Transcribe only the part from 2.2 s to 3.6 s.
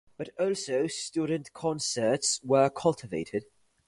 were cultivated.